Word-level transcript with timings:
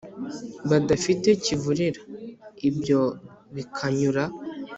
Badafite 0.69 1.27
kivurira 1.43 2.01
ibyo 2.69 3.01
bikanyura 3.55 4.23